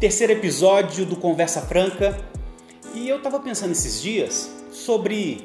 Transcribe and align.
terceiro 0.00 0.32
episódio 0.32 1.04
do 1.04 1.14
Conversa 1.14 1.60
Franca. 1.60 2.18
E 2.94 3.06
eu 3.06 3.20
tava 3.20 3.38
pensando 3.38 3.72
esses 3.72 4.00
dias 4.00 4.50
sobre 4.72 5.44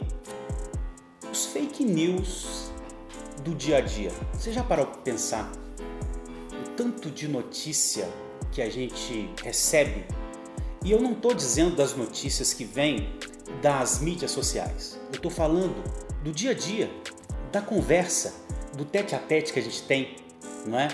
os 1.29 1.47
fake 1.47 1.83
news 1.83 2.71
do 3.43 3.53
dia 3.53 3.79
a 3.79 3.81
dia. 3.81 4.13
Você 4.33 4.53
já 4.53 4.63
parou 4.63 4.85
para 4.85 5.01
pensar 5.01 5.51
o 6.53 6.69
tanto 6.69 7.11
de 7.11 7.27
notícia 7.27 8.07
que 8.53 8.61
a 8.61 8.69
gente 8.69 9.29
recebe? 9.43 10.05
E 10.85 10.89
eu 10.89 11.01
não 11.01 11.11
estou 11.11 11.33
dizendo 11.33 11.75
das 11.75 11.93
notícias 11.93 12.53
que 12.53 12.63
vêm 12.63 13.09
das 13.61 13.99
mídias 13.99 14.31
sociais. 14.31 14.97
Eu 15.09 15.17
estou 15.17 15.29
falando 15.29 15.83
do 16.23 16.31
dia 16.31 16.51
a 16.51 16.53
dia, 16.53 16.89
da 17.51 17.61
conversa, 17.61 18.33
do 18.73 18.85
tete 18.85 19.15
a 19.15 19.19
tete 19.19 19.51
que 19.51 19.59
a 19.59 19.63
gente 19.63 19.83
tem, 19.83 20.15
não 20.65 20.79
é? 20.79 20.87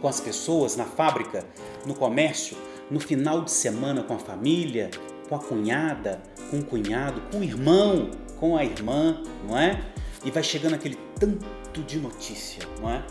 Com 0.00 0.08
as 0.08 0.18
pessoas 0.18 0.74
na 0.74 0.84
fábrica, 0.84 1.46
no 1.86 1.94
comércio, 1.94 2.56
no 2.92 3.00
final 3.00 3.42
de 3.42 3.50
semana 3.50 4.02
com 4.02 4.14
a 4.14 4.18
família, 4.18 4.90
com 5.26 5.34
a 5.34 5.38
cunhada, 5.38 6.22
com 6.50 6.58
o 6.58 6.64
cunhado, 6.64 7.22
com 7.32 7.38
o 7.38 7.42
irmão, 7.42 8.10
com 8.38 8.54
a 8.54 8.62
irmã, 8.62 9.22
não 9.48 9.58
é? 9.58 9.82
E 10.22 10.30
vai 10.30 10.42
chegando 10.42 10.74
aquele 10.74 10.98
tanto 11.18 11.82
de 11.86 11.98
notícia, 11.98 12.62
não 12.78 12.90
é? 12.90 13.02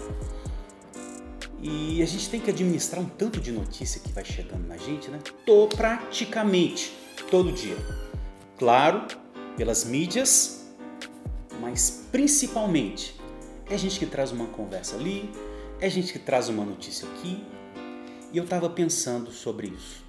E 1.59 2.01
a 2.01 2.05
gente 2.05 2.29
tem 2.29 2.39
que 2.39 2.51
administrar 2.51 3.03
um 3.03 3.09
tanto 3.09 3.39
de 3.39 3.51
notícia 3.51 3.99
que 3.99 4.11
vai 4.11 4.23
chegando 4.23 4.67
na 4.67 4.77
gente, 4.77 5.09
né? 5.09 5.19
Tô 5.47 5.67
praticamente 5.67 6.93
todo 7.31 7.51
dia. 7.51 7.75
Claro, 8.59 9.07
pelas 9.57 9.83
mídias, 9.83 10.71
mas 11.59 12.07
principalmente 12.11 13.19
é 13.67 13.75
gente 13.79 13.97
que 13.97 14.05
traz 14.05 14.31
uma 14.31 14.45
conversa 14.45 14.95
ali, 14.95 15.31
é 15.79 15.89
gente 15.89 16.13
que 16.13 16.19
traz 16.19 16.49
uma 16.49 16.63
notícia 16.63 17.07
aqui, 17.07 17.43
e 18.31 18.37
eu 18.37 18.43
estava 18.43 18.69
pensando 18.69 19.31
sobre 19.31 19.67
isso. 19.67 20.03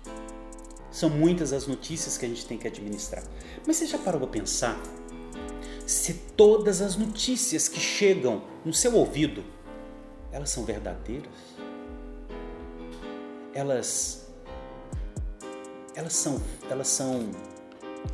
São 0.90 1.08
muitas 1.08 1.52
as 1.52 1.66
notícias 1.66 2.18
que 2.18 2.26
a 2.26 2.28
gente 2.28 2.46
tem 2.46 2.58
que 2.58 2.66
administrar. 2.66 3.24
Mas 3.66 3.76
você 3.76 3.86
já 3.86 3.98
parou 3.98 4.20
para 4.20 4.30
pensar 4.30 4.80
se 5.86 6.14
todas 6.36 6.80
as 6.80 6.96
notícias 6.96 7.68
que 7.68 7.80
chegam 7.80 8.42
no 8.64 8.72
seu 8.72 8.94
ouvido, 8.94 9.44
elas 10.30 10.50
são 10.50 10.64
verdadeiras? 10.64 11.32
Elas 13.52 14.22
elas 15.94 16.14
são 16.14 16.40
elas 16.70 16.88
são 16.88 17.30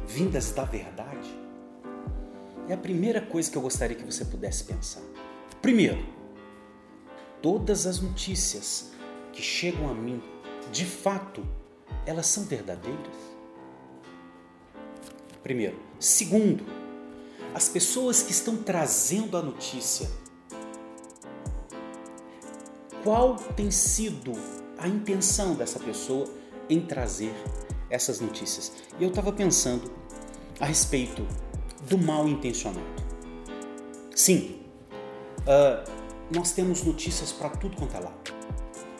vindas 0.07 0.51
da 0.53 0.65
verdade? 0.65 1.29
É 2.69 2.75
a 2.75 2.77
primeira 2.77 3.21
coisa 3.21 3.51
que 3.51 3.57
eu 3.57 3.63
gostaria 3.63 3.97
que 3.97 4.05
você 4.05 4.25
pudesse 4.25 4.65
pensar. 4.65 5.03
Primeiro, 5.63 6.05
todas 7.41 7.87
as 7.87 8.01
notícias 8.01 8.93
que 9.39 9.45
chegam 9.45 9.89
a 9.89 9.95
mim, 9.95 10.21
de 10.73 10.85
fato, 10.85 11.47
elas 12.05 12.27
são 12.27 12.43
verdadeiras? 12.43 13.15
Primeiro. 15.45 15.79
Segundo, 16.01 16.65
as 17.55 17.69
pessoas 17.69 18.21
que 18.21 18.33
estão 18.33 18.57
trazendo 18.57 19.37
a 19.37 19.43
notícia, 19.43 20.11
qual 23.05 23.37
tem 23.37 23.71
sido 23.71 24.33
a 24.77 24.89
intenção 24.89 25.55
dessa 25.55 25.79
pessoa 25.79 26.29
em 26.69 26.81
trazer 26.81 27.33
essas 27.89 28.19
notícias? 28.19 28.73
E 28.99 29.05
eu 29.05 29.11
estava 29.11 29.33
pensando 29.33 29.89
a 30.59 30.67
respeito 30.67 31.25
do 31.89 31.97
mal 31.97 32.27
intencionado. 32.27 32.83
Sim, 34.17 34.63
uh, 35.43 35.89
nós 36.35 36.51
temos 36.51 36.83
notícias 36.83 37.31
para 37.31 37.51
tudo 37.51 37.77
quanto 37.77 37.97
é 37.97 38.01
lado. 38.01 38.38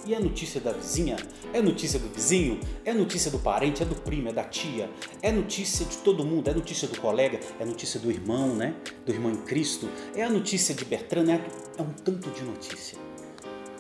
E 0.09 0.15
é 0.15 0.19
notícia 0.19 0.59
da 0.59 0.73
vizinha, 0.73 1.17
é 1.53 1.61
notícia 1.61 1.99
do 1.99 2.09
vizinho, 2.09 2.59
é 2.83 2.95
notícia 2.95 3.31
do 3.31 3.39
parente, 3.39 3.83
é 3.83 3.85
do 3.85 3.95
primo, 3.95 4.31
é 4.31 4.33
da 4.33 4.43
tia, 4.43 4.89
é 5.21 5.31
notícia 5.31 5.85
de 5.85 5.99
todo 5.99 6.25
mundo, 6.25 6.49
é 6.49 6.55
notícia 6.55 6.89
do 6.89 6.99
colega, 6.99 7.39
é 7.61 7.65
notícia 7.67 8.01
do 8.01 8.11
irmão, 8.11 8.57
né? 8.57 8.75
Do 9.05 9.13
irmão 9.13 9.31
em 9.31 9.37
Cristo, 9.43 9.87
é 10.15 10.23
a 10.23 10.31
notícia 10.31 10.75
de 10.75 10.83
Bertrand, 10.87 11.25
né? 11.25 11.45
é 11.77 11.83
um 11.83 11.93
tanto 11.93 12.31
de 12.31 12.43
notícia. 12.43 12.97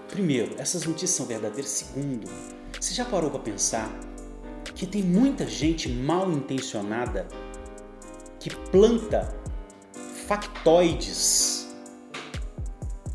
Primeiro, 0.08 0.54
essas 0.58 0.84
notícias 0.84 1.12
são 1.12 1.24
verdadeiras. 1.24 1.70
Segundo, 1.70 2.28
você 2.78 2.92
já 2.92 3.06
parou 3.06 3.30
para 3.30 3.40
pensar 3.40 3.90
que 4.74 4.86
tem 4.86 5.02
muita 5.02 5.46
gente 5.46 5.88
mal 5.88 6.30
intencionada 6.30 7.26
que 8.38 8.54
planta 8.70 9.34
factoides? 10.26 11.74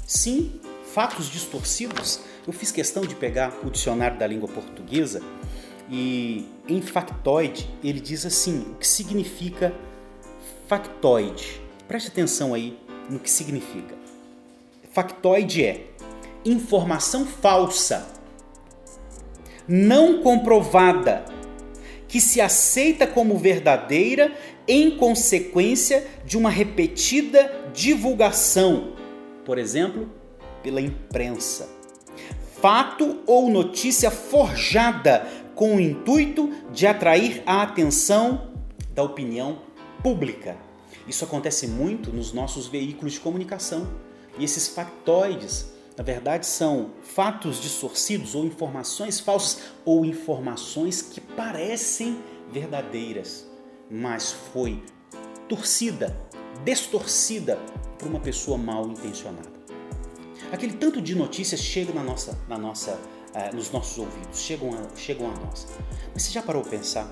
Sim, 0.08 0.60
fatos 0.84 1.28
distorcidos 1.28 2.33
eu 2.46 2.52
fiz 2.52 2.72
questão 2.72 3.04
de 3.04 3.16
pegar 3.16 3.54
o 3.64 3.70
dicionário 3.70 4.18
da 4.18 4.28
língua 4.28 4.50
portuguesa 4.50 5.22
e 5.90 6.46
em 6.68 6.82
factoide 6.82 7.70
ele 7.84 8.00
diz 8.00 8.26
assim: 8.26 8.66
o 8.72 8.76
que 8.76 8.88
significa 8.88 9.74
factoide? 10.68 11.62
Preste 11.88 12.10
atenção 12.10 12.54
aí 12.54 12.78
no 13.10 13.20
que 13.20 13.30
significa. 13.30 13.96
Factoide 14.92 15.64
é 15.64 15.88
informação 16.46 17.26
falsa, 17.26 18.08
não 19.68 20.22
comprovada, 20.22 21.26
que 22.08 22.20
se 22.20 22.42
aceita 22.42 23.08
como 23.08 23.38
verdadeira 23.38 24.36
em 24.68 24.98
consequência 24.98 26.06
de 26.26 26.38
uma 26.38 26.50
repetida 26.50 27.70
divulgação, 27.74 28.94
por 29.46 29.58
exemplo, 29.58 30.10
pela 30.62 30.80
imprensa 30.80 31.83
fato 32.64 33.20
ou 33.28 33.50
notícia 33.50 34.10
forjada 34.10 35.28
com 35.54 35.76
o 35.76 35.82
intuito 35.82 36.50
de 36.72 36.88
atrair 36.88 37.44
a 37.46 37.62
atenção 37.62 38.54
da 38.96 39.04
opinião 39.04 39.60
pública. 40.02 40.56
Isso 41.06 41.26
acontece 41.26 41.68
muito 41.68 42.10
nos 42.10 42.32
nossos 42.32 42.68
veículos 42.68 43.16
de 43.16 43.20
comunicação. 43.20 43.86
E 44.40 44.46
esses 44.46 44.70
factoides, 44.70 45.74
na 45.98 46.06
verdade, 46.06 46.46
são 46.46 46.92
fatos 47.02 47.62
distorcidos 47.62 48.34
ou 48.34 48.46
informações 48.46 49.20
falsas 49.20 49.64
ou 49.84 50.06
informações 50.06 51.02
que 51.02 51.20
parecem 51.20 52.18
verdadeiras, 52.50 53.46
mas 53.92 54.32
foi 54.54 54.82
torcida, 55.50 56.18
distorcida 56.64 57.60
por 58.00 58.08
uma 58.08 58.22
pessoa 58.22 58.58
mal 58.58 58.88
intencionada. 58.88 59.63
Aquele 60.54 60.74
tanto 60.74 61.02
de 61.02 61.16
notícias 61.16 61.60
chega 61.60 61.92
na 61.92 62.04
nossa, 62.04 62.38
na 62.48 62.60
nossa, 62.60 62.92
uh, 62.92 63.56
nos 63.56 63.72
nossos 63.72 63.98
ouvidos, 63.98 64.40
chegam 64.40 64.70
a, 64.70 64.96
chegam 64.96 65.26
a 65.26 65.34
nós. 65.34 65.68
Mas 66.14 66.22
você 66.22 66.32
já 66.32 66.44
parou 66.44 66.62
para 66.62 66.70
pensar 66.70 67.10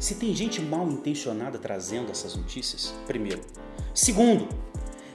se 0.00 0.14
tem 0.14 0.34
gente 0.34 0.62
mal 0.62 0.88
intencionada 0.88 1.58
trazendo 1.58 2.10
essas 2.10 2.34
notícias? 2.34 2.94
Primeiro. 3.06 3.42
Segundo, 3.92 4.48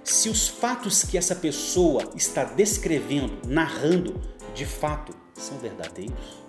se 0.04 0.30
os 0.30 0.48
fatos 0.48 1.04
que 1.04 1.18
essa 1.18 1.36
pessoa 1.36 2.12
está 2.16 2.44
descrevendo, 2.44 3.40
narrando, 3.48 4.22
de 4.54 4.68
fato 4.68 5.12
são 5.34 5.58
verdadeiros? 5.58 6.44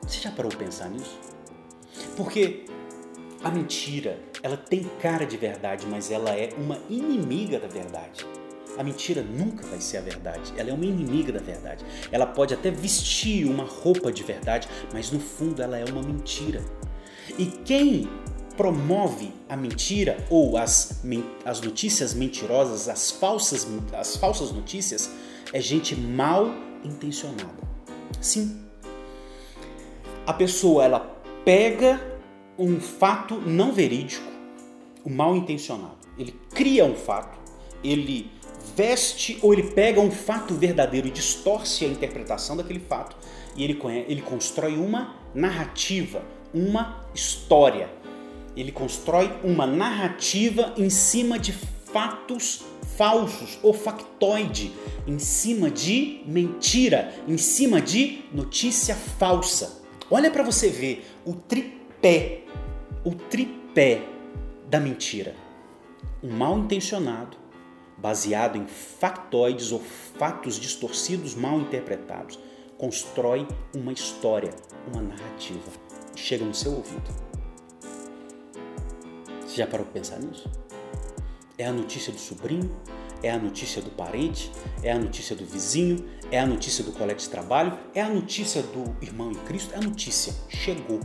Você 0.00 0.18
já 0.18 0.30
parou 0.30 0.50
para 0.50 0.60
pensar 0.60 0.88
nisso? 0.88 1.18
Porque 2.16 2.64
a 3.44 3.50
mentira, 3.50 4.18
ela 4.42 4.56
tem 4.56 4.90
cara 4.98 5.26
de 5.26 5.36
verdade, 5.36 5.86
mas 5.86 6.10
ela 6.10 6.30
é 6.30 6.54
uma 6.56 6.78
inimiga 6.88 7.60
da 7.60 7.68
verdade. 7.68 8.24
A 8.78 8.84
mentira 8.84 9.22
nunca 9.22 9.66
vai 9.66 9.80
ser 9.80 9.98
a 9.98 10.00
verdade. 10.00 10.52
Ela 10.56 10.70
é 10.70 10.72
uma 10.72 10.86
inimiga 10.86 11.32
da 11.32 11.40
verdade. 11.40 11.84
Ela 12.12 12.26
pode 12.26 12.54
até 12.54 12.70
vestir 12.70 13.44
uma 13.44 13.64
roupa 13.64 14.12
de 14.12 14.22
verdade, 14.22 14.68
mas 14.92 15.10
no 15.10 15.18
fundo 15.18 15.60
ela 15.60 15.76
é 15.76 15.84
uma 15.84 16.00
mentira. 16.00 16.64
E 17.36 17.44
quem 17.46 18.08
promove 18.56 19.32
a 19.48 19.56
mentira 19.56 20.24
ou 20.30 20.56
as, 20.56 21.02
as 21.44 21.60
notícias 21.60 22.14
mentirosas, 22.14 22.88
as 22.88 23.10
falsas, 23.10 23.66
as 23.92 24.16
falsas 24.16 24.52
notícias, 24.52 25.10
é 25.52 25.60
gente 25.60 25.94
mal 25.96 26.52
intencionada. 26.84 27.62
Sim. 28.20 28.60
A 30.26 30.32
pessoa 30.32 30.84
ela 30.84 31.00
pega 31.44 32.00
um 32.58 32.80
fato 32.80 33.36
não 33.40 33.72
verídico, 33.72 34.26
o 35.04 35.10
mal 35.10 35.36
intencionado. 35.36 35.96
Ele 36.18 36.34
cria 36.50 36.84
um 36.84 36.94
fato, 36.94 37.38
ele 37.82 38.30
veste 38.76 39.38
ou 39.42 39.52
ele 39.52 39.64
pega 39.64 40.00
um 40.00 40.10
fato 40.10 40.54
verdadeiro 40.54 41.08
e 41.08 41.10
distorce 41.10 41.84
a 41.84 41.88
interpretação 41.88 42.56
daquele 42.56 42.80
fato 42.80 43.16
e 43.56 43.64
ele, 43.64 43.78
ele 44.06 44.22
constrói 44.22 44.76
uma 44.76 45.16
narrativa, 45.34 46.22
uma 46.54 47.04
história. 47.14 47.90
Ele 48.56 48.72
constrói 48.72 49.32
uma 49.42 49.66
narrativa 49.66 50.72
em 50.76 50.88
cima 50.88 51.38
de 51.38 51.52
fatos 51.52 52.62
falsos 52.96 53.58
ou 53.62 53.72
factoide, 53.72 54.72
em 55.06 55.18
cima 55.18 55.70
de 55.70 56.22
mentira, 56.26 57.14
em 57.26 57.36
cima 57.36 57.80
de 57.80 58.24
notícia 58.32 58.94
falsa. 58.94 59.82
Olha 60.10 60.30
para 60.30 60.42
você 60.42 60.68
ver 60.68 61.04
o 61.24 61.34
tripé, 61.34 62.42
o 63.04 63.14
tripé 63.14 64.02
da 64.68 64.80
mentira. 64.80 65.34
Um 66.22 66.30
mal 66.30 66.58
intencionado, 66.58 67.36
baseado 67.98 68.56
em 68.56 68.66
factoides 68.66 69.72
ou 69.72 69.80
fatos 69.80 70.58
distorcidos 70.58 71.34
mal 71.34 71.58
interpretados. 71.60 72.38
constrói 72.76 73.46
uma 73.74 73.92
história, 73.92 74.54
uma 74.92 75.02
narrativa 75.02 75.70
chega 76.18 76.44
no 76.44 76.54
seu 76.54 76.72
ouvido. 76.72 77.10
Você 79.46 79.56
já 79.56 79.66
parou 79.66 79.86
para 79.86 79.94
pensar 79.94 80.18
nisso? 80.18 80.50
É 81.56 81.66
a 81.66 81.72
notícia 81.72 82.12
do 82.12 82.18
sobrinho, 82.18 82.70
é 83.22 83.30
a 83.30 83.38
notícia 83.38 83.82
do 83.82 83.90
parente, 83.90 84.52
é 84.82 84.92
a 84.92 84.98
notícia 84.98 85.34
do 85.34 85.44
vizinho, 85.44 86.04
é 86.30 86.38
a 86.38 86.46
notícia 86.46 86.84
do 86.84 86.92
colega 86.92 87.18
de 87.18 87.28
trabalho, 87.28 87.76
é 87.94 88.02
a 88.02 88.08
notícia 88.08 88.62
do 88.62 88.96
irmão 89.00 89.32
em 89.32 89.38
Cristo, 89.46 89.74
é 89.74 89.78
a 89.78 89.80
notícia. 89.80 90.34
Chegou. 90.48 91.00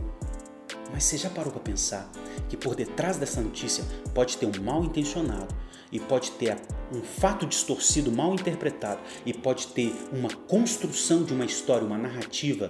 Mas 0.92 1.04
você 1.04 1.16
já 1.16 1.30
parou 1.30 1.52
para 1.52 1.60
pensar 1.60 2.08
que 2.48 2.56
por 2.56 2.76
detrás 2.76 3.16
dessa 3.16 3.40
notícia 3.40 3.84
pode 4.14 4.36
ter 4.36 4.46
um 4.46 4.62
mal 4.62 4.84
intencionado 4.84 5.52
e 5.90 5.98
pode 5.98 6.32
ter 6.32 6.56
um 6.94 7.02
fato 7.02 7.46
distorcido, 7.46 8.10
mal 8.12 8.34
interpretado 8.34 9.00
e 9.26 9.32
pode 9.32 9.68
ter 9.68 9.94
uma 10.12 10.30
construção 10.30 11.24
de 11.24 11.32
uma 11.32 11.44
história, 11.44 11.86
uma 11.86 11.98
narrativa 11.98 12.68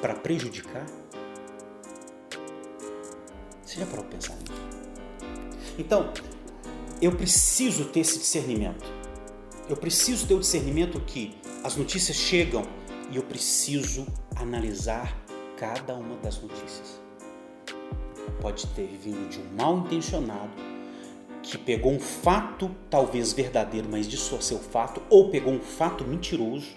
para 0.00 0.14
prejudicar? 0.14 0.86
Você 3.64 3.78
já 3.78 3.86
parou 3.86 4.04
para 4.04 4.16
pensar 4.16 4.36
nisso? 4.36 4.60
Então, 5.78 6.12
eu 7.00 7.12
preciso 7.12 7.86
ter 7.86 8.00
esse 8.00 8.18
discernimento. 8.18 8.84
Eu 9.68 9.76
preciso 9.76 10.26
ter 10.26 10.34
o 10.34 10.40
discernimento 10.40 11.00
que 11.00 11.36
as 11.62 11.76
notícias 11.76 12.16
chegam 12.16 12.64
e 13.10 13.16
eu 13.16 13.22
preciso 13.22 14.06
analisar 14.36 15.16
cada 15.56 15.94
uma 15.94 16.16
das 16.16 16.40
notícias. 16.40 17.00
Pode 18.40 18.66
ter 18.68 18.86
vindo 18.86 19.28
de 19.28 19.38
um 19.38 19.56
mal 19.56 19.78
intencionado 19.78 20.69
que 21.50 21.58
pegou 21.58 21.92
um 21.92 22.00
fato 22.00 22.70
talvez 22.88 23.32
verdadeiro, 23.32 23.88
mas 23.90 24.06
distorceu 24.06 24.58
o 24.58 24.60
fato, 24.60 25.02
ou 25.10 25.30
pegou 25.30 25.52
um 25.52 25.60
fato 25.60 26.04
mentiroso, 26.04 26.68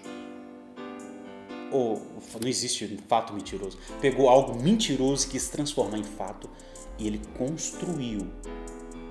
ou 1.70 2.02
não 2.40 2.48
existe 2.48 2.84
um 2.84 3.08
fato 3.08 3.32
mentiroso, 3.32 3.78
pegou 4.00 4.28
algo 4.28 4.60
mentiroso 4.60 5.26
que 5.26 5.32
quis 5.32 5.48
transformar 5.48 5.98
em 5.98 6.04
fato 6.04 6.50
e 6.98 7.06
ele 7.06 7.20
construiu 7.36 8.26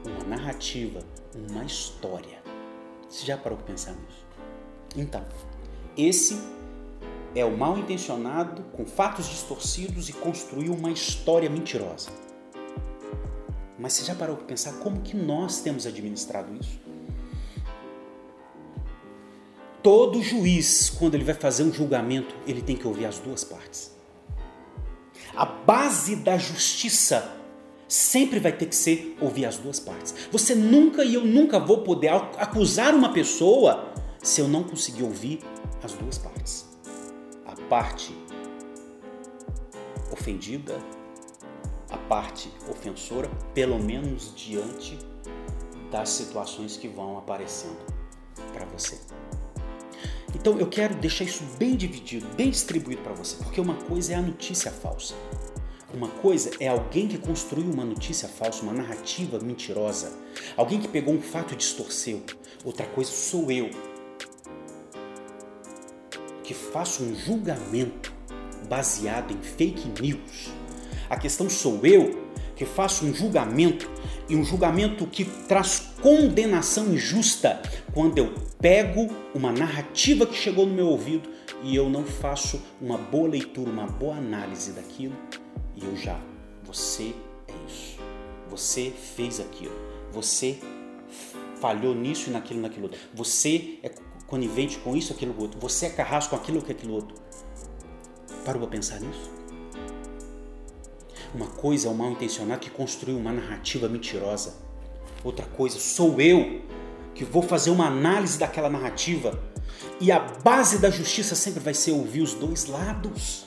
uma 0.06 0.36
narrativa, 0.36 1.00
uma 1.50 1.64
história. 1.64 2.42
Você 3.10 3.26
já 3.26 3.38
parou 3.38 3.58
para 3.58 3.68
pensar 3.68 3.92
nisso? 3.92 4.26
Então, 4.96 5.26
esse 5.98 6.38
é 7.36 7.44
o 7.46 7.58
mal 7.58 7.78
intencionado 7.78 8.64
com 8.74 8.86
fatos 8.86 9.28
distorcidos 9.30 10.10
e 10.10 10.14
construiu 10.14 10.74
uma 10.74 10.92
história 10.92 11.50
mentirosa. 11.50 12.10
Mas 13.84 13.92
você 13.92 14.06
já 14.06 14.16
parou 14.16 14.38
para 14.38 14.46
pensar 14.46 14.72
como 14.76 15.02
que 15.02 15.14
nós 15.14 15.60
temos 15.60 15.86
administrado 15.86 16.56
isso? 16.56 16.80
Todo 19.84 20.24
juiz, 20.24 20.90
quando 20.90 21.16
ele 21.16 21.26
vai 21.26 21.36
fazer 21.36 21.64
um 21.64 21.74
julgamento, 21.74 22.34
ele 22.48 22.62
tem 22.62 22.78
que 22.78 22.88
ouvir 22.88 23.06
as 23.06 23.20
duas 23.20 23.44
partes. 23.44 23.92
A 25.36 25.46
base 25.46 26.16
da 26.16 26.38
justiça 26.38 27.30
sempre 27.86 28.40
vai 28.40 28.54
ter 28.54 28.68
que 28.68 28.76
ser 28.78 29.18
ouvir 29.20 29.44
as 29.44 29.58
duas 29.58 29.82
partes. 29.82 30.16
Você 30.32 30.56
nunca 30.56 31.04
e 31.04 31.16
eu 31.16 31.26
nunca 31.26 31.60
vou 31.60 31.80
poder 31.80 32.08
acusar 32.38 32.96
uma 32.96 33.12
pessoa 33.12 33.94
se 34.24 34.40
eu 34.40 34.48
não 34.48 34.64
conseguir 34.64 35.04
ouvir 35.04 35.42
as 35.84 35.92
duas 35.92 36.18
partes. 36.18 36.66
A 37.46 37.54
parte 37.68 38.16
ofendida, 40.10 40.80
parte 42.14 42.48
ofensora, 42.70 43.28
pelo 43.56 43.80
menos 43.80 44.32
diante 44.36 45.00
das 45.90 46.10
situações 46.10 46.78
que 46.78 46.88
vão 46.88 47.18
aparecendo 47.18 47.80
para 48.54 48.66
você. 48.66 49.00
Então 50.36 50.60
eu 50.60 50.68
quero 50.68 50.94
deixar 50.94 51.24
isso 51.24 51.44
bem 51.58 51.76
dividido, 51.76 52.28
bem 52.36 52.52
distribuído 52.52 53.02
para 53.02 53.14
você, 53.14 53.36
porque 53.38 53.60
uma 53.60 53.74
coisa 53.74 54.14
é 54.14 54.16
a 54.16 54.22
notícia 54.22 54.70
falsa. 54.70 55.16
Uma 55.92 56.08
coisa 56.08 56.52
é 56.60 56.68
alguém 56.68 57.08
que 57.08 57.18
construiu 57.18 57.72
uma 57.72 57.84
notícia 57.84 58.30
falsa, 58.30 58.62
uma 58.62 58.74
narrativa 58.74 59.40
mentirosa, 59.40 60.12
alguém 60.56 60.80
que 60.80 60.88
pegou 60.88 61.16
um 61.16 61.22
fato 61.22 61.56
e 61.56 61.58
distorceu. 61.58 62.22
Outra 62.64 62.86
coisa 62.86 63.10
sou 63.10 63.50
eu, 63.50 63.72
que 66.44 66.54
faço 66.54 67.02
um 67.04 67.16
julgamento 67.16 68.14
baseado 68.70 69.34
em 69.34 69.42
fake 69.42 70.00
news. 70.00 70.63
A 71.10 71.18
questão 71.18 71.50
sou 71.50 71.86
eu 71.86 72.24
que 72.56 72.66
faço 72.66 73.06
um 73.06 73.14
julgamento 73.14 73.90
e 74.30 74.36
um 74.36 74.44
julgamento 74.44 75.06
que 75.08 75.26
traz 75.26 75.92
condenação 76.02 76.94
injusta 76.94 77.62
quando 77.94 78.18
eu 78.18 78.34
pego 78.60 79.08
uma 79.34 79.52
narrativa 79.52 80.26
que 80.26 80.36
chegou 80.36 80.66
no 80.66 80.74
meu 80.74 80.88
ouvido 80.88 81.30
e 81.64 81.76
eu 81.76 81.90
não 81.90 82.04
faço 82.04 82.62
uma 82.82 82.98
boa 82.98 83.30
leitura, 83.30 83.70
uma 83.70 83.88
boa 83.88 84.16
análise 84.16 84.72
daquilo 84.72 85.16
e 85.76 85.84
eu 85.84 85.96
já, 85.96 86.20
você 86.64 87.14
é 87.48 87.54
isso. 87.68 87.98
Você 88.50 88.92
fez 88.92 89.40
aquilo. 89.40 89.74
Você 90.12 90.60
falhou 91.60 91.96
nisso 91.96 92.30
e 92.30 92.34
naquilo, 92.34 92.62
naquilo 92.62 92.84
outro. 92.84 93.00
Você 93.14 93.80
é 93.82 93.90
conivente 94.28 94.78
com 94.80 94.96
isso, 94.96 95.12
aquilo 95.12 95.34
outro. 95.40 95.60
Você 95.60 95.88
é 95.88 95.90
carrasco 95.90 96.36
com 96.36 96.42
aquilo, 96.42 96.62
com 96.62 96.72
aquilo 96.72 96.94
outro. 96.94 97.16
Parou 98.46 98.62
para 98.62 98.70
pensar 98.70 99.00
nisso? 99.00 99.43
Uma 101.34 101.48
coisa 101.48 101.88
é 101.88 101.92
o 101.92 101.96
mal 101.96 102.12
intencionado 102.12 102.62
que 102.62 102.70
construiu 102.70 103.18
uma 103.18 103.32
narrativa 103.32 103.90
mentirosa. 103.90 104.54
Outra 105.24 105.46
coisa, 105.46 105.80
sou 105.80 106.22
eu 106.22 106.62
que 107.16 107.24
vou 107.24 107.42
fazer 107.42 107.72
uma 107.72 107.88
análise 107.88 108.38
daquela 108.38 108.70
narrativa. 108.70 109.42
E 110.00 110.12
a 110.12 110.20
base 110.20 110.78
da 110.78 110.92
justiça 110.92 111.34
sempre 111.34 111.60
vai 111.60 111.74
ser 111.74 111.92
ouvir 111.92 112.22
os 112.22 112.36
dois 112.36 112.68
lados. 112.68 113.46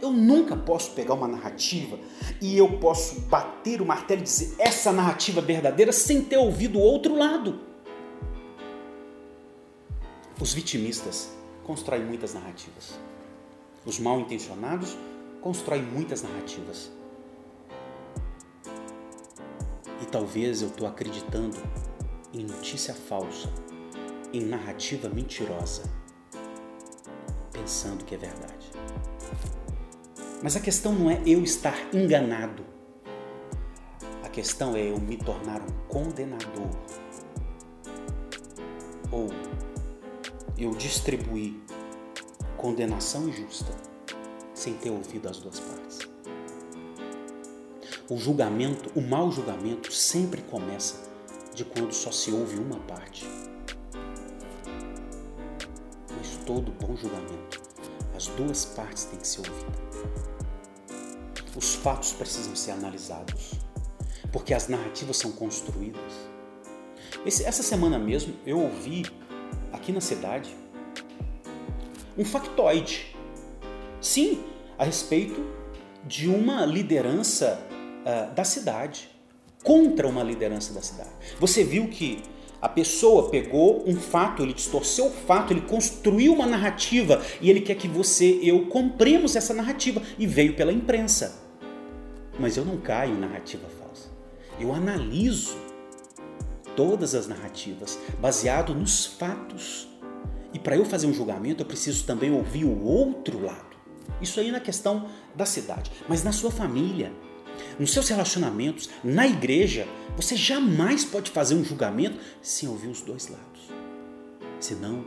Eu 0.00 0.12
nunca 0.12 0.56
posso 0.56 0.92
pegar 0.92 1.14
uma 1.14 1.26
narrativa 1.26 1.98
e 2.40 2.56
eu 2.56 2.78
posso 2.78 3.20
bater 3.22 3.80
o 3.80 3.86
martelo 3.86 4.20
e 4.20 4.24
dizer 4.24 4.54
essa 4.58 4.92
narrativa 4.92 5.40
é 5.40 5.42
verdadeira 5.42 5.92
sem 5.92 6.22
ter 6.22 6.36
ouvido 6.36 6.78
o 6.78 6.82
outro 6.82 7.16
lado. 7.16 7.58
Os 10.40 10.52
vitimistas 10.52 11.30
constroem 11.64 12.04
muitas 12.04 12.34
narrativas. 12.34 12.98
Os 13.84 13.98
mal 13.98 14.20
intencionados 14.20 14.96
constroem 15.40 15.82
muitas 15.82 16.22
narrativas. 16.22 16.95
E 20.02 20.06
talvez 20.06 20.62
eu 20.62 20.68
estou 20.68 20.86
acreditando 20.86 21.56
em 22.32 22.44
notícia 22.44 22.94
falsa, 22.94 23.48
em 24.32 24.40
narrativa 24.40 25.08
mentirosa, 25.08 25.82
pensando 27.52 28.04
que 28.04 28.14
é 28.14 28.18
verdade. 28.18 28.70
Mas 30.42 30.54
a 30.54 30.60
questão 30.60 30.92
não 30.92 31.10
é 31.10 31.20
eu 31.24 31.42
estar 31.42 31.76
enganado. 31.94 32.64
A 34.22 34.28
questão 34.28 34.76
é 34.76 34.90
eu 34.90 35.00
me 35.00 35.16
tornar 35.16 35.62
um 35.62 35.88
condenador. 35.88 36.70
Ou 39.10 39.28
eu 40.58 40.70
distribuir 40.72 41.54
condenação 42.56 43.28
injusta 43.28 43.72
sem 44.54 44.74
ter 44.74 44.90
ouvido 44.90 45.28
as 45.28 45.38
duas 45.38 45.60
partes. 45.60 46.15
O 48.08 48.16
julgamento, 48.16 48.90
o 48.94 49.00
mau 49.00 49.30
julgamento 49.32 49.92
sempre 49.92 50.42
começa 50.42 50.96
de 51.54 51.64
quando 51.64 51.92
só 51.92 52.10
se 52.12 52.30
ouve 52.30 52.56
uma 52.56 52.78
parte. 52.80 53.26
Mas 56.16 56.36
todo 56.46 56.72
bom 56.72 56.96
julgamento, 56.96 57.60
as 58.14 58.26
duas 58.28 58.64
partes 58.64 59.04
têm 59.04 59.18
que 59.18 59.26
ser 59.26 59.40
ouvidas 59.40 59.86
os 61.56 61.74
fatos 61.74 62.12
precisam 62.12 62.54
ser 62.54 62.72
analisados, 62.72 63.52
porque 64.30 64.52
as 64.52 64.68
narrativas 64.68 65.16
são 65.16 65.32
construídas. 65.32 66.12
Esse, 67.24 67.44
essa 67.44 67.62
semana 67.62 67.98
mesmo 67.98 68.34
eu 68.44 68.60
ouvi 68.60 69.06
aqui 69.72 69.90
na 69.90 70.00
cidade 70.00 70.54
um 72.16 72.24
factoide, 72.24 73.16
sim, 74.00 74.44
a 74.78 74.84
respeito 74.84 75.44
de 76.04 76.28
uma 76.28 76.64
liderança 76.66 77.65
uh, 78.06 78.32
da 78.34 78.44
cidade, 78.44 79.10
contra 79.64 80.06
uma 80.06 80.22
liderança 80.22 80.72
da 80.72 80.80
cidade. 80.80 81.10
Você 81.40 81.64
viu 81.64 81.88
que 81.88 82.22
a 82.62 82.68
pessoa 82.68 83.28
pegou 83.28 83.82
um 83.86 83.96
fato, 83.96 84.42
ele 84.42 84.54
distorceu 84.54 85.06
o 85.06 85.10
fato, 85.10 85.52
ele 85.52 85.62
construiu 85.62 86.32
uma 86.32 86.46
narrativa 86.46 87.20
e 87.40 87.50
ele 87.50 87.60
quer 87.60 87.74
que 87.74 87.88
você, 87.88 88.38
eu, 88.42 88.66
compremos 88.66 89.36
essa 89.36 89.52
narrativa 89.52 90.00
e 90.18 90.26
veio 90.26 90.54
pela 90.54 90.72
imprensa. 90.72 91.42
Mas 92.38 92.56
eu 92.56 92.64
não 92.64 92.78
caio 92.78 93.14
em 93.14 93.18
narrativa 93.18 93.68
falsa. 93.68 94.08
Eu 94.58 94.72
analiso 94.72 95.56
todas 96.76 97.14
as 97.14 97.26
narrativas 97.26 97.98
baseado 98.20 98.74
nos 98.74 99.04
fatos. 99.04 99.88
E 100.52 100.58
para 100.58 100.76
eu 100.76 100.84
fazer 100.84 101.06
um 101.06 101.12
julgamento, 101.12 101.62
eu 101.62 101.66
preciso 101.66 102.04
também 102.04 102.30
ouvir 102.30 102.64
o 102.64 102.84
outro 102.84 103.44
lado. 103.44 103.76
Isso 104.20 104.40
aí 104.40 104.50
na 104.50 104.60
questão 104.60 105.08
da 105.34 105.44
cidade, 105.44 105.90
mas 106.08 106.22
na 106.22 106.32
sua 106.32 106.50
família, 106.50 107.12
nos 107.78 107.92
seus 107.92 108.08
relacionamentos, 108.08 108.88
na 109.04 109.26
igreja, 109.26 109.86
você 110.16 110.36
jamais 110.36 111.04
pode 111.04 111.30
fazer 111.30 111.54
um 111.54 111.64
julgamento 111.64 112.18
sem 112.42 112.68
ouvir 112.68 112.88
os 112.88 113.02
dois 113.02 113.28
lados. 113.28 113.70
Senão, 114.60 115.04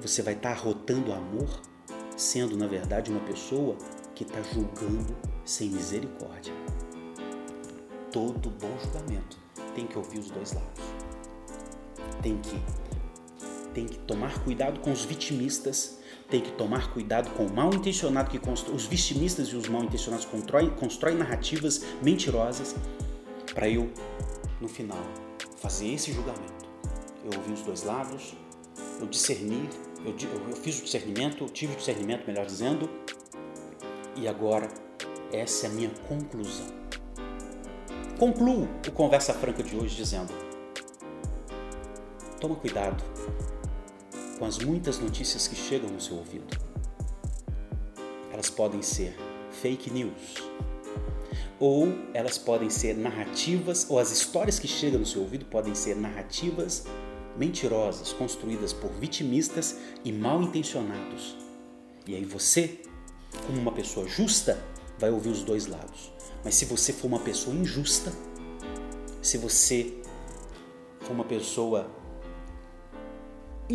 você 0.00 0.22
vai 0.22 0.34
estar 0.34 0.50
arrotando 0.50 1.12
amor 1.12 1.62
sendo 2.16 2.56
na 2.56 2.66
verdade 2.66 3.10
uma 3.10 3.20
pessoa 3.20 3.76
que 4.14 4.24
está 4.24 4.42
julgando 4.42 5.16
sem 5.44 5.70
misericórdia. 5.70 6.52
Todo 8.10 8.50
bom 8.50 8.76
julgamento 8.82 9.38
tem 9.74 9.86
que 9.86 9.96
ouvir 9.96 10.18
os 10.18 10.30
dois 10.30 10.52
lados. 10.52 10.82
Tem 12.22 12.38
que 12.38 12.60
tem 13.72 13.86
que 13.86 13.98
tomar 14.00 14.38
cuidado 14.44 14.80
com 14.80 14.92
os 14.92 15.06
vitimistas, 15.06 15.98
tem 16.32 16.40
que 16.40 16.52
tomar 16.52 16.90
cuidado 16.94 17.28
com 17.36 17.44
o 17.44 17.52
mal 17.52 17.74
intencionado 17.74 18.30
que 18.30 18.38
constrói, 18.38 18.74
os 18.74 18.86
vitimistas 18.86 19.48
e 19.48 19.54
os 19.54 19.68
mal 19.68 19.84
intencionados 19.84 20.24
constroem, 20.24 20.70
constroem 20.70 21.14
narrativas 21.14 21.84
mentirosas 22.02 22.74
para 23.52 23.68
eu 23.68 23.92
no 24.58 24.66
final 24.66 24.96
fazer 25.58 25.92
esse 25.92 26.10
julgamento. 26.10 26.66
Eu 27.22 27.38
ouvi 27.38 27.52
os 27.52 27.60
dois 27.60 27.82
lados, 27.82 28.34
eu 28.98 29.06
discerni, 29.06 29.68
eu, 30.06 30.14
eu 30.48 30.56
fiz 30.56 30.80
o 30.80 30.84
discernimento, 30.84 31.44
tive 31.50 31.74
o 31.74 31.76
discernimento, 31.76 32.26
melhor 32.26 32.46
dizendo, 32.46 32.88
e 34.16 34.26
agora 34.26 34.68
essa 35.30 35.66
é 35.66 35.68
a 35.68 35.72
minha 35.74 35.90
conclusão. 36.08 36.66
Concluo 38.18 38.66
o 38.88 38.90
Conversa 38.90 39.34
Franca 39.34 39.62
de 39.62 39.76
hoje 39.76 39.96
dizendo: 39.96 40.32
toma 42.40 42.56
cuidado 42.56 43.04
com 44.42 44.46
as 44.46 44.58
muitas 44.58 44.98
notícias 44.98 45.46
que 45.46 45.54
chegam 45.54 45.88
no 45.88 46.00
seu 46.00 46.16
ouvido. 46.16 46.58
Elas 48.32 48.50
podem 48.50 48.82
ser 48.82 49.16
fake 49.52 49.88
news, 49.88 50.42
ou 51.60 51.86
elas 52.12 52.38
podem 52.38 52.68
ser 52.68 52.96
narrativas, 52.96 53.86
ou 53.88 54.00
as 54.00 54.10
histórias 54.10 54.58
que 54.58 54.66
chegam 54.66 54.98
no 54.98 55.06
seu 55.06 55.22
ouvido 55.22 55.44
podem 55.44 55.76
ser 55.76 55.94
narrativas 55.94 56.86
mentirosas, 57.36 58.12
construídas 58.12 58.72
por 58.72 58.90
vitimistas 58.90 59.78
e 60.04 60.10
mal 60.10 60.42
intencionados. 60.42 61.36
E 62.04 62.16
aí 62.16 62.24
você, 62.24 62.80
como 63.46 63.60
uma 63.60 63.70
pessoa 63.70 64.08
justa, 64.08 64.60
vai 64.98 65.12
ouvir 65.12 65.28
os 65.28 65.44
dois 65.44 65.66
lados. 65.68 66.12
Mas 66.44 66.56
se 66.56 66.64
você 66.64 66.92
for 66.92 67.06
uma 67.06 67.20
pessoa 67.20 67.54
injusta, 67.54 68.12
se 69.22 69.38
você 69.38 70.02
for 70.98 71.12
uma 71.12 71.24
pessoa 71.24 72.01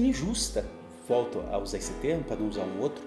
injusta, 0.05 0.65
volto 1.07 1.39
a 1.51 1.57
usar 1.57 1.77
esse 1.77 1.93
termo 1.93 2.23
para 2.23 2.35
não 2.35 2.47
usar 2.47 2.63
um 2.63 2.81
outro, 2.81 3.03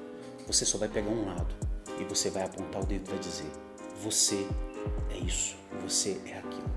você 0.47 0.65
só 0.65 0.79
vai 0.79 0.89
pegar 0.89 1.11
um 1.11 1.27
lado 1.27 1.55
e 1.99 2.05
você 2.05 2.31
vai 2.31 2.43
apontar 2.43 2.83
o 2.83 2.87
dedo 2.87 3.07
e 3.07 3.11
vai 3.11 3.19
dizer: 3.19 3.51
você 4.03 4.47
é 5.11 5.19
isso, 5.19 5.57
você 5.83 6.21
é 6.27 6.39
aquilo. 6.39 6.71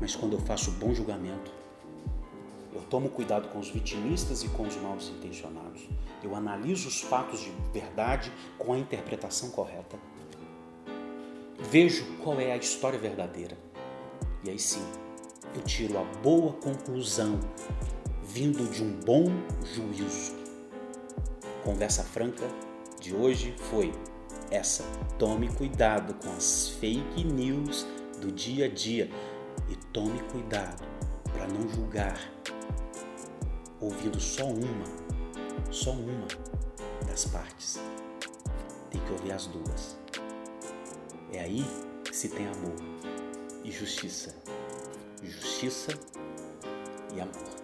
Mas 0.00 0.14
quando 0.14 0.34
eu 0.34 0.40
faço 0.40 0.70
bom 0.72 0.94
julgamento, 0.94 1.50
eu 2.74 2.82
tomo 2.82 3.08
cuidado 3.08 3.48
com 3.48 3.58
os 3.58 3.70
vitimistas 3.70 4.42
e 4.42 4.48
com 4.48 4.64
os 4.64 4.76
mal 4.76 4.96
intencionados. 4.96 5.88
Eu 6.22 6.36
analiso 6.36 6.88
os 6.88 7.00
fatos 7.00 7.40
de 7.40 7.50
verdade 7.72 8.30
com 8.58 8.74
a 8.74 8.78
interpretação 8.78 9.50
correta. 9.50 9.98
Vejo 11.58 12.04
qual 12.22 12.38
é 12.38 12.52
a 12.52 12.56
história 12.56 12.98
verdadeira. 12.98 13.56
E 14.44 14.50
aí 14.50 14.58
sim, 14.58 14.84
eu 15.54 15.62
tiro 15.62 15.98
a 15.98 16.04
boa 16.22 16.52
conclusão 16.52 17.40
vindo 18.26 18.68
de 18.70 18.82
um 18.82 18.98
bom 19.00 19.24
juízo. 19.64 20.34
Conversa 21.64 22.02
franca 22.02 22.46
de 23.00 23.14
hoje 23.14 23.54
foi 23.70 23.92
essa. 24.50 24.84
Tome 25.18 25.48
cuidado 25.48 26.14
com 26.14 26.30
as 26.32 26.68
fake 26.80 27.24
news 27.24 27.86
do 28.20 28.32
dia 28.32 28.66
a 28.66 28.68
dia 28.68 29.08
e 29.68 29.76
tome 29.92 30.18
cuidado 30.30 30.84
para 31.32 31.46
não 31.48 31.68
julgar 31.68 32.18
ouvindo 33.80 34.18
só 34.20 34.46
uma, 34.46 34.84
só 35.70 35.92
uma 35.92 36.26
das 37.06 37.26
partes. 37.26 37.78
Tem 38.90 39.00
que 39.00 39.12
ouvir 39.12 39.32
as 39.32 39.46
duas. 39.46 39.96
É 41.32 41.40
aí 41.40 41.64
que 42.04 42.16
se 42.16 42.28
tem 42.28 42.46
amor 42.46 42.76
e 43.64 43.70
justiça. 43.70 44.34
Justiça 45.22 45.92
e 47.14 47.20
amor. 47.20 47.55